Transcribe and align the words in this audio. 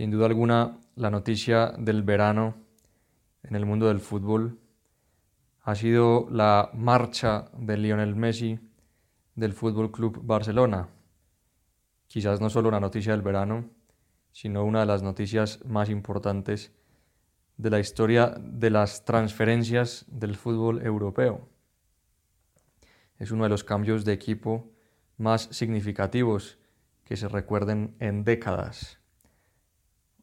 Sin 0.00 0.10
duda 0.10 0.24
alguna, 0.24 0.78
la 0.96 1.10
noticia 1.10 1.74
del 1.76 2.02
verano 2.02 2.54
en 3.42 3.54
el 3.54 3.66
mundo 3.66 3.88
del 3.88 4.00
fútbol 4.00 4.58
ha 5.60 5.74
sido 5.74 6.26
la 6.30 6.70
marcha 6.72 7.50
de 7.52 7.76
Lionel 7.76 8.16
Messi 8.16 8.58
del 9.34 9.52
Fútbol 9.52 9.92
Club 9.92 10.22
Barcelona. 10.22 10.88
Quizás 12.06 12.40
no 12.40 12.48
solo 12.48 12.70
la 12.70 12.80
noticia 12.80 13.12
del 13.12 13.20
verano, 13.20 13.68
sino 14.32 14.64
una 14.64 14.80
de 14.80 14.86
las 14.86 15.02
noticias 15.02 15.62
más 15.66 15.90
importantes 15.90 16.72
de 17.58 17.68
la 17.68 17.78
historia 17.78 18.34
de 18.40 18.70
las 18.70 19.04
transferencias 19.04 20.06
del 20.08 20.34
fútbol 20.34 20.80
europeo. 20.80 21.46
Es 23.18 23.32
uno 23.32 23.44
de 23.44 23.50
los 23.50 23.64
cambios 23.64 24.06
de 24.06 24.14
equipo 24.14 24.72
más 25.18 25.50
significativos 25.50 26.58
que 27.04 27.18
se 27.18 27.28
recuerden 27.28 27.96
en 27.98 28.24
décadas 28.24 28.99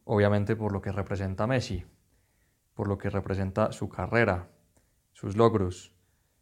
obviamente 0.07 0.55
por 0.55 0.71
lo 0.71 0.81
que 0.81 0.91
representa 0.91 1.47
Messi, 1.47 1.85
por 2.73 2.88
lo 2.88 2.98
que 2.98 3.09
representa 3.09 3.71
su 3.73 3.89
carrera, 3.89 4.49
sus 5.11 5.35
logros 5.35 5.93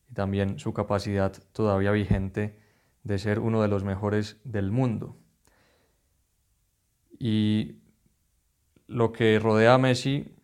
y 0.07 0.13
también 0.13 0.59
su 0.59 0.71
capacidad 0.73 1.33
todavía 1.51 1.91
vigente 1.91 2.59
de 3.03 3.17
ser 3.17 3.39
uno 3.39 3.61
de 3.61 3.67
los 3.67 3.83
mejores 3.83 4.37
del 4.43 4.71
mundo. 4.71 5.17
Y 7.17 7.79
lo 8.87 9.11
que 9.11 9.39
rodea 9.39 9.73
a 9.73 9.77
Messi 9.79 10.35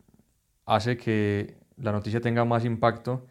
hace 0.66 0.98
que 0.98 1.60
la 1.78 1.92
noticia 1.92 2.22
tenga 2.22 2.44
más 2.44 2.66
impacto 2.66 3.28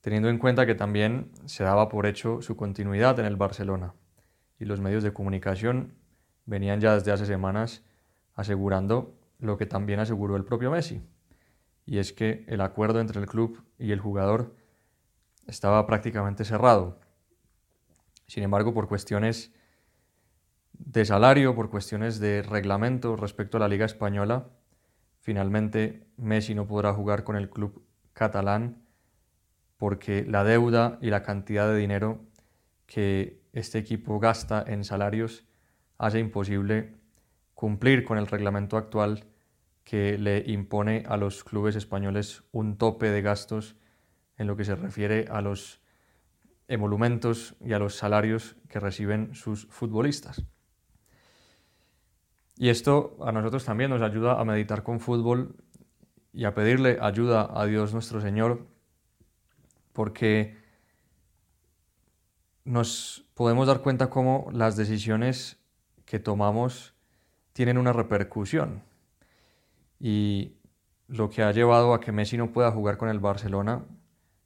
teniendo 0.00 0.28
en 0.28 0.38
cuenta 0.38 0.64
que 0.64 0.76
también 0.76 1.32
se 1.46 1.64
daba 1.64 1.88
por 1.88 2.06
hecho 2.06 2.40
su 2.40 2.56
continuidad 2.56 3.18
en 3.18 3.26
el 3.26 3.36
Barcelona 3.36 3.94
y 4.60 4.64
los 4.64 4.80
medios 4.80 5.02
de 5.02 5.12
comunicación 5.12 5.94
venían 6.46 6.80
ya 6.80 6.94
desde 6.94 7.10
hace 7.10 7.26
semanas 7.26 7.82
asegurando 8.38 9.18
lo 9.40 9.58
que 9.58 9.66
también 9.66 9.98
aseguró 9.98 10.36
el 10.36 10.44
propio 10.44 10.70
Messi, 10.70 11.02
y 11.84 11.98
es 11.98 12.12
que 12.12 12.44
el 12.46 12.60
acuerdo 12.60 13.00
entre 13.00 13.20
el 13.20 13.26
club 13.26 13.64
y 13.80 13.90
el 13.90 13.98
jugador 13.98 14.54
estaba 15.48 15.84
prácticamente 15.86 16.44
cerrado. 16.44 17.00
Sin 18.28 18.44
embargo, 18.44 18.72
por 18.72 18.86
cuestiones 18.86 19.52
de 20.72 21.04
salario, 21.04 21.56
por 21.56 21.68
cuestiones 21.68 22.20
de 22.20 22.42
reglamento 22.42 23.16
respecto 23.16 23.56
a 23.56 23.60
la 23.60 23.68
Liga 23.68 23.86
Española, 23.86 24.50
finalmente 25.18 26.06
Messi 26.16 26.54
no 26.54 26.68
podrá 26.68 26.92
jugar 26.94 27.24
con 27.24 27.34
el 27.34 27.50
club 27.50 27.82
catalán 28.12 28.84
porque 29.78 30.24
la 30.24 30.44
deuda 30.44 30.98
y 31.00 31.10
la 31.10 31.24
cantidad 31.24 31.66
de 31.68 31.76
dinero 31.76 32.20
que 32.86 33.42
este 33.52 33.78
equipo 33.78 34.20
gasta 34.20 34.62
en 34.64 34.84
salarios 34.84 35.44
hace 35.98 36.20
imposible 36.20 36.97
cumplir 37.58 38.04
con 38.04 38.18
el 38.18 38.28
reglamento 38.28 38.76
actual 38.76 39.24
que 39.82 40.16
le 40.16 40.44
impone 40.46 41.02
a 41.08 41.16
los 41.16 41.42
clubes 41.42 41.74
españoles 41.74 42.44
un 42.52 42.78
tope 42.78 43.10
de 43.10 43.20
gastos 43.20 43.74
en 44.36 44.46
lo 44.46 44.56
que 44.56 44.64
se 44.64 44.76
refiere 44.76 45.24
a 45.28 45.40
los 45.40 45.80
emolumentos 46.68 47.56
y 47.60 47.72
a 47.72 47.80
los 47.80 47.96
salarios 47.96 48.54
que 48.68 48.78
reciben 48.78 49.34
sus 49.34 49.66
futbolistas. 49.66 50.44
Y 52.56 52.68
esto 52.68 53.16
a 53.26 53.32
nosotros 53.32 53.64
también 53.64 53.90
nos 53.90 54.02
ayuda 54.02 54.40
a 54.40 54.44
meditar 54.44 54.84
con 54.84 55.00
fútbol 55.00 55.56
y 56.32 56.44
a 56.44 56.54
pedirle 56.54 56.98
ayuda 57.00 57.50
a 57.52 57.66
Dios 57.66 57.92
nuestro 57.92 58.20
Señor, 58.20 58.68
porque 59.92 60.56
nos 62.64 63.28
podemos 63.34 63.66
dar 63.66 63.80
cuenta 63.80 64.10
cómo 64.10 64.48
las 64.52 64.76
decisiones 64.76 65.58
que 66.04 66.20
tomamos 66.20 66.94
tienen 67.58 67.76
una 67.76 67.92
repercusión. 67.92 68.84
Y 69.98 70.52
lo 71.08 71.28
que 71.28 71.42
ha 71.42 71.50
llevado 71.50 71.92
a 71.92 71.98
que 71.98 72.12
Messi 72.12 72.36
no 72.36 72.52
pueda 72.52 72.70
jugar 72.70 72.98
con 72.98 73.08
el 73.08 73.18
Barcelona, 73.18 73.84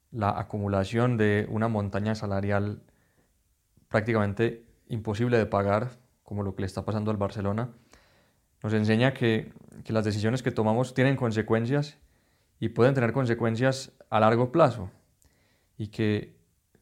la 0.09 0.39
acumulación 0.39 1.15
de 1.15 1.45
una 1.47 1.67
montaña 1.67 2.15
salarial 2.15 2.81
prácticamente 3.87 4.65
imposible 4.87 5.37
de 5.37 5.45
pagar, 5.45 5.91
como 6.23 6.41
lo 6.41 6.55
que 6.55 6.63
le 6.63 6.65
está 6.65 6.85
pasando 6.85 7.11
al 7.11 7.17
Barcelona, 7.17 7.69
nos 8.63 8.73
enseña 8.73 9.13
que, 9.13 9.53
que 9.83 9.93
las 9.93 10.05
decisiones 10.05 10.41
que 10.41 10.49
tomamos 10.49 10.95
tienen 10.95 11.15
consecuencias 11.15 11.99
y 12.59 12.69
pueden 12.69 12.95
tener 12.95 13.13
consecuencias 13.13 13.91
a 14.09 14.21
largo 14.21 14.51
plazo 14.51 14.89
y 15.77 15.89
que 15.89 16.35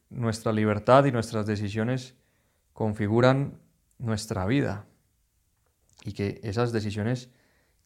nuestra 0.08 0.50
libertad 0.50 1.04
y 1.04 1.12
nuestras 1.12 1.44
decisiones 1.44 2.16
configuran 2.72 3.60
nuestra 3.98 4.46
vida 4.46 4.86
y 6.04 6.12
que 6.12 6.40
esas 6.42 6.72
decisiones 6.72 7.30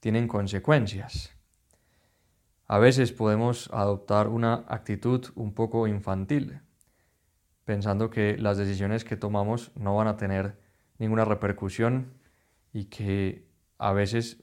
tienen 0.01 0.29
consecuencias. 0.29 1.37
A 2.67 2.79
veces 2.79 3.13
podemos 3.13 3.71
adoptar 3.73 4.29
una 4.29 4.65
actitud 4.69 5.27
un 5.35 5.55
poco 5.55 5.87
infantil, 5.87 6.61
pensando 7.65 8.11
que 8.11 8.37
las 8.39 8.59
decisiones 8.59 9.05
que 9.05 9.17
tomamos 9.17 9.73
no 9.77 9.95
van 9.95 10.09
a 10.09 10.17
tener 10.17 10.59
ninguna 10.99 11.25
repercusión 11.25 12.15
y 12.73 12.87
que 12.87 13.47
a 13.79 13.93
veces 13.93 14.43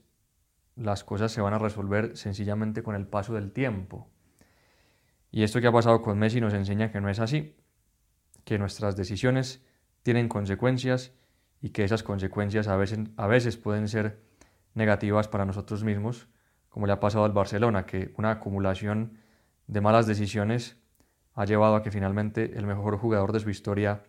las 0.75 1.03
cosas 1.03 1.31
se 1.31 1.41
van 1.41 1.53
a 1.53 1.59
resolver 1.59 2.15
sencillamente 2.17 2.83
con 2.83 2.95
el 2.95 3.07
paso 3.07 3.33
del 3.33 3.51
tiempo. 3.51 4.09
Y 5.31 5.43
esto 5.43 5.59
que 5.59 5.67
ha 5.67 5.71
pasado 5.71 6.01
con 6.01 6.17
Messi 6.17 6.39
nos 6.39 6.53
enseña 6.53 6.91
que 6.91 7.01
no 7.01 7.09
es 7.09 7.19
así, 7.19 7.55
que 8.45 8.57
nuestras 8.57 8.95
decisiones 8.95 9.65
tienen 10.03 10.27
consecuencias 10.27 11.13
y 11.63 11.69
que 11.69 11.85
esas 11.85 12.03
consecuencias 12.03 12.67
a 12.67 12.75
veces, 12.75 12.99
a 13.15 13.25
veces 13.25 13.55
pueden 13.55 13.87
ser 13.87 14.19
negativas 14.73 15.29
para 15.29 15.45
nosotros 15.45 15.85
mismos, 15.85 16.27
como 16.67 16.87
le 16.87 16.91
ha 16.91 16.99
pasado 16.99 17.23
al 17.23 17.31
Barcelona, 17.31 17.85
que 17.85 18.13
una 18.17 18.31
acumulación 18.31 19.17
de 19.67 19.79
malas 19.79 20.05
decisiones 20.05 20.75
ha 21.33 21.45
llevado 21.45 21.77
a 21.77 21.81
que 21.81 21.89
finalmente 21.89 22.57
el 22.57 22.65
mejor 22.65 22.97
jugador 22.97 23.31
de 23.31 23.39
su 23.39 23.49
historia 23.49 24.03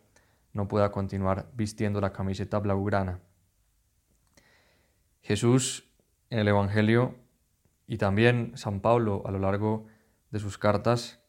no 0.52 0.66
pueda 0.66 0.90
continuar 0.90 1.48
vistiendo 1.54 2.00
la 2.00 2.12
camiseta 2.12 2.58
blaugrana. 2.58 3.20
Jesús 5.22 5.88
en 6.30 6.40
el 6.40 6.48
Evangelio 6.48 7.14
y 7.86 7.98
también 7.98 8.50
San 8.56 8.80
Pablo 8.80 9.22
a 9.26 9.30
lo 9.30 9.38
largo 9.38 9.86
de 10.32 10.40
sus 10.40 10.58
cartas 10.58 11.20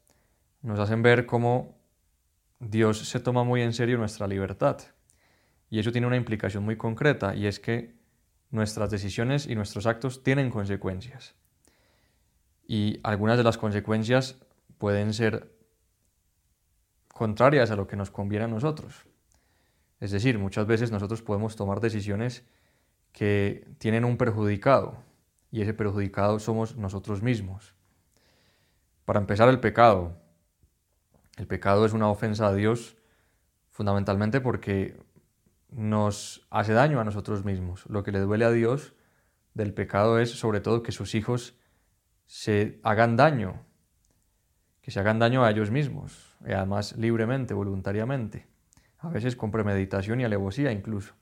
nos 0.60 0.80
hacen 0.80 1.02
ver 1.02 1.24
cómo 1.24 1.76
Dios 2.58 3.08
se 3.08 3.20
toma 3.20 3.44
muy 3.44 3.62
en 3.62 3.72
serio 3.72 3.96
nuestra 3.96 4.26
libertad 4.26 4.78
y 5.70 5.78
eso 5.78 5.92
tiene 5.92 6.06
una 6.06 6.16
implicación 6.16 6.64
muy 6.64 6.76
concreta 6.76 7.34
y 7.34 7.46
es 7.46 7.60
que 7.60 7.94
nuestras 8.50 8.90
decisiones 8.90 9.46
y 9.46 9.54
nuestros 9.54 9.86
actos 9.86 10.22
tienen 10.22 10.50
consecuencias. 10.50 11.34
Y 12.66 13.00
algunas 13.02 13.36
de 13.36 13.44
las 13.44 13.58
consecuencias 13.58 14.36
pueden 14.78 15.12
ser 15.12 15.52
contrarias 17.08 17.70
a 17.70 17.76
lo 17.76 17.86
que 17.86 17.96
nos 17.96 18.10
conviene 18.10 18.44
a 18.44 18.48
nosotros. 18.48 19.06
Es 20.00 20.10
decir, 20.10 20.38
muchas 20.38 20.66
veces 20.66 20.90
nosotros 20.90 21.22
podemos 21.22 21.56
tomar 21.56 21.80
decisiones 21.80 22.44
que 23.12 23.66
tienen 23.78 24.04
un 24.04 24.18
perjudicado 24.18 24.98
y 25.50 25.62
ese 25.62 25.72
perjudicado 25.72 26.38
somos 26.38 26.76
nosotros 26.76 27.22
mismos. 27.22 27.74
Para 29.06 29.20
empezar, 29.20 29.48
el 29.48 29.60
pecado. 29.60 30.20
El 31.38 31.46
pecado 31.46 31.86
es 31.86 31.92
una 31.92 32.08
ofensa 32.08 32.48
a 32.48 32.54
Dios 32.54 32.96
fundamentalmente 33.70 34.40
porque 34.40 34.98
nos 35.70 36.46
hace 36.50 36.72
daño 36.72 37.00
a 37.00 37.04
nosotros 37.04 37.44
mismos. 37.44 37.84
Lo 37.88 38.02
que 38.02 38.12
le 38.12 38.20
duele 38.20 38.44
a 38.44 38.50
Dios 38.50 38.94
del 39.54 39.72
pecado 39.72 40.18
es 40.18 40.30
sobre 40.30 40.60
todo 40.60 40.82
que 40.82 40.92
sus 40.92 41.14
hijos 41.14 41.58
se 42.26 42.80
hagan 42.82 43.16
daño, 43.16 43.62
que 44.82 44.90
se 44.90 45.00
hagan 45.00 45.18
daño 45.18 45.44
a 45.44 45.50
ellos 45.50 45.70
mismos, 45.70 46.36
y 46.46 46.52
además 46.52 46.96
libremente, 46.96 47.54
voluntariamente, 47.54 48.46
a 48.98 49.08
veces 49.08 49.36
con 49.36 49.50
premeditación 49.50 50.20
y 50.20 50.24
alevosía 50.24 50.72
incluso. 50.72 51.14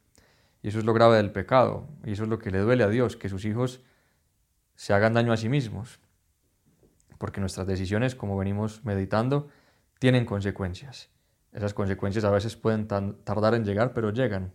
Y 0.63 0.69
eso 0.69 0.79
es 0.79 0.85
lo 0.85 0.95
grave 0.95 1.19
del 1.19 1.31
pecado, 1.31 1.89
y 2.05 2.13
eso 2.13 2.25
es 2.25 2.29
lo 2.29 2.39
que 2.39 2.51
le 2.51 2.59
duele 2.59 2.85
a 2.85 2.89
Dios, 2.89 3.17
que 3.17 3.29
sus 3.29 3.45
hijos 3.45 3.83
se 4.75 4.95
hagan 4.95 5.15
daño 5.15 5.33
a 5.33 5.37
sí 5.37 5.49
mismos, 5.49 6.01
porque 7.19 7.41
nuestras 7.41 7.67
decisiones, 7.67 8.15
como 8.15 8.37
venimos 8.37 8.85
meditando, 8.85 9.49
tienen 9.99 10.25
consecuencias. 10.25 11.11
Esas 11.55 11.73
consecuencias 11.73 12.25
a 12.25 12.31
veces 12.31 12.57
pueden 12.57 12.89
tardar 12.89 13.55
en 13.55 13.65
llegar, 13.65 13.95
pero 13.95 14.11
llegan. 14.11 14.53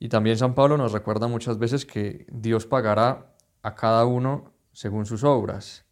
Y 0.00 0.08
también 0.08 0.36
San 0.36 0.54
Pablo 0.54 0.76
nos 0.76 0.92
recuerda 0.92 1.28
muchas 1.28 1.56
veces 1.56 1.86
que 1.86 2.26
Dios 2.30 2.66
pagará 2.66 3.32
a 3.62 3.74
cada 3.76 4.04
uno 4.04 4.52
según 4.72 5.06
sus 5.06 5.22
obras. 5.22 5.84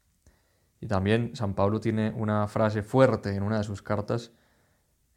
Y 0.80 0.88
también 0.88 1.36
San 1.36 1.54
Pablo 1.54 1.78
tiene 1.78 2.10
una 2.10 2.48
frase 2.48 2.82
fuerte 2.82 3.34
en 3.36 3.44
una 3.44 3.58
de 3.58 3.64
sus 3.64 3.80
cartas 3.80 4.32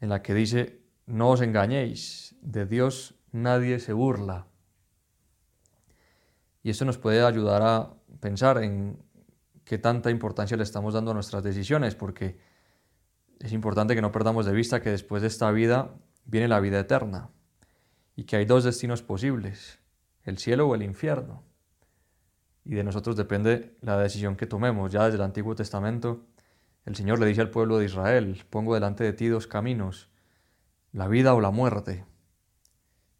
en 0.00 0.08
la 0.08 0.22
que 0.22 0.34
dice, 0.34 0.80
no 1.06 1.30
os 1.30 1.40
engañéis, 1.40 2.36
de 2.40 2.64
Dios 2.64 3.16
nadie 3.32 3.80
se 3.80 3.92
burla. 3.92 4.46
Y 6.62 6.70
esto 6.70 6.84
nos 6.84 6.98
puede 6.98 7.22
ayudar 7.22 7.62
a 7.62 7.94
pensar 8.20 8.62
en 8.62 9.02
qué 9.64 9.78
tanta 9.78 10.10
importancia 10.12 10.56
le 10.56 10.62
estamos 10.62 10.94
dando 10.94 11.10
a 11.10 11.14
nuestras 11.14 11.42
decisiones, 11.42 11.96
porque 11.96 12.38
es 13.40 13.52
importante 13.52 13.94
que 13.94 14.02
no 14.02 14.12
perdamos 14.12 14.46
de 14.46 14.52
vista 14.52 14.80
que 14.80 14.90
después 14.90 15.22
de 15.22 15.28
esta 15.28 15.50
vida 15.50 15.94
viene 16.24 16.48
la 16.48 16.60
vida 16.60 16.80
eterna 16.80 17.30
y 18.14 18.24
que 18.24 18.36
hay 18.36 18.44
dos 18.44 18.64
destinos 18.64 19.02
posibles, 19.02 19.78
el 20.24 20.38
cielo 20.38 20.68
o 20.68 20.74
el 20.74 20.82
infierno. 20.82 21.44
Y 22.64 22.74
de 22.74 22.82
nosotros 22.82 23.16
depende 23.16 23.76
la 23.80 23.98
decisión 23.98 24.36
que 24.36 24.46
tomemos. 24.46 24.90
Ya 24.90 25.04
desde 25.04 25.16
el 25.16 25.22
Antiguo 25.22 25.54
Testamento, 25.54 26.24
el 26.84 26.96
Señor 26.96 27.20
le 27.20 27.26
dice 27.26 27.42
al 27.42 27.50
pueblo 27.50 27.78
de 27.78 27.84
Israel, 27.84 28.42
pongo 28.50 28.74
delante 28.74 29.04
de 29.04 29.12
ti 29.12 29.28
dos 29.28 29.46
caminos, 29.46 30.10
la 30.92 31.06
vida 31.06 31.34
o 31.34 31.40
la 31.40 31.50
muerte. 31.50 32.04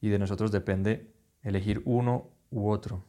Y 0.00 0.08
de 0.08 0.18
nosotros 0.18 0.50
depende 0.50 1.12
elegir 1.42 1.82
uno 1.84 2.30
u 2.50 2.70
otro. 2.70 3.04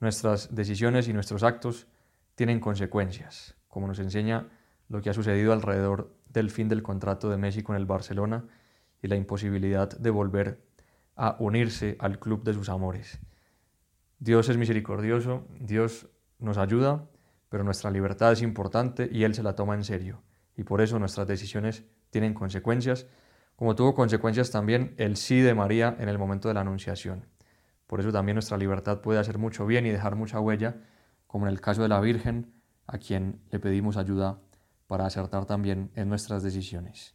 Nuestras 0.00 0.54
decisiones 0.54 1.08
y 1.08 1.12
nuestros 1.12 1.42
actos 1.42 1.86
tienen 2.34 2.60
consecuencias, 2.60 3.56
como 3.68 3.86
nos 3.86 3.98
enseña 3.98 4.48
lo 4.94 5.02
que 5.02 5.10
ha 5.10 5.12
sucedido 5.12 5.52
alrededor 5.52 6.14
del 6.28 6.52
fin 6.52 6.68
del 6.68 6.84
contrato 6.84 7.28
de 7.28 7.36
Messi 7.36 7.64
con 7.64 7.74
el 7.74 7.84
Barcelona 7.84 8.44
y 9.02 9.08
la 9.08 9.16
imposibilidad 9.16 9.90
de 9.90 10.10
volver 10.10 10.60
a 11.16 11.34
unirse 11.40 11.96
al 11.98 12.20
club 12.20 12.44
de 12.44 12.54
sus 12.54 12.68
amores. 12.68 13.18
Dios 14.20 14.48
es 14.48 14.56
misericordioso, 14.56 15.48
Dios 15.58 16.06
nos 16.38 16.58
ayuda, 16.58 17.08
pero 17.48 17.64
nuestra 17.64 17.90
libertad 17.90 18.30
es 18.30 18.40
importante 18.40 19.08
y 19.10 19.24
Él 19.24 19.34
se 19.34 19.42
la 19.42 19.56
toma 19.56 19.74
en 19.74 19.82
serio. 19.82 20.22
Y 20.56 20.62
por 20.62 20.80
eso 20.80 20.96
nuestras 21.00 21.26
decisiones 21.26 21.82
tienen 22.10 22.32
consecuencias, 22.32 23.08
como 23.56 23.74
tuvo 23.74 23.96
consecuencias 23.96 24.52
también 24.52 24.94
el 24.96 25.16
sí 25.16 25.40
de 25.40 25.54
María 25.54 25.96
en 25.98 26.08
el 26.08 26.18
momento 26.18 26.46
de 26.46 26.54
la 26.54 26.60
Anunciación. 26.60 27.26
Por 27.88 27.98
eso 27.98 28.12
también 28.12 28.36
nuestra 28.36 28.58
libertad 28.58 29.00
puede 29.00 29.18
hacer 29.18 29.38
mucho 29.38 29.66
bien 29.66 29.86
y 29.86 29.90
dejar 29.90 30.14
mucha 30.14 30.38
huella, 30.38 30.76
como 31.26 31.48
en 31.48 31.52
el 31.52 31.60
caso 31.60 31.82
de 31.82 31.88
la 31.88 31.98
Virgen, 31.98 32.52
a 32.86 32.98
quien 32.98 33.40
le 33.50 33.58
pedimos 33.58 33.96
ayuda 33.96 34.38
para 34.86 35.06
acertar 35.06 35.46
también 35.46 35.90
en 35.94 36.08
nuestras 36.08 36.42
decisiones. 36.42 37.14